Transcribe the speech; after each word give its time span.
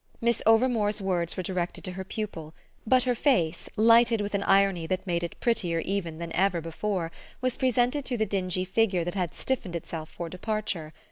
Miss 0.19 0.41
Overmore's 0.47 0.99
words 0.99 1.37
were 1.37 1.43
directed 1.43 1.83
to 1.83 1.91
her 1.91 2.03
pupil, 2.03 2.55
but 2.87 3.03
her 3.03 3.13
face, 3.13 3.69
lighted 3.77 4.19
with 4.19 4.33
an 4.33 4.41
irony 4.41 4.87
that 4.87 5.05
made 5.05 5.21
it 5.23 5.39
prettier 5.39 5.77
even 5.81 6.17
than 6.17 6.33
ever 6.35 6.59
before, 6.59 7.11
was 7.39 7.55
presented 7.55 8.03
to 8.05 8.17
the 8.17 8.25
dingy 8.25 8.65
figure 8.65 9.03
that 9.03 9.13
had 9.13 9.35
stiffened 9.35 9.75
itself 9.75 10.09
for 10.09 10.27
departure. 10.27 10.91